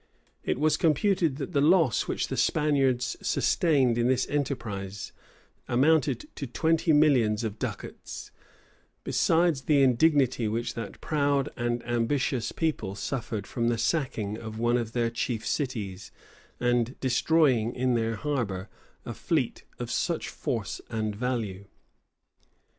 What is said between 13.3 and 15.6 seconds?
from the sacking of one of their chief